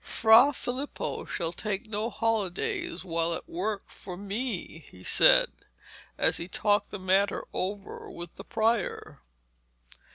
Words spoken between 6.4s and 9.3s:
talked the matter over with the prior.